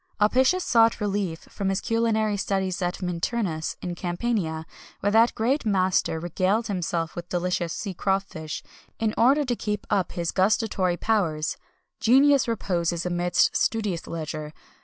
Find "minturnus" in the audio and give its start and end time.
3.03-3.77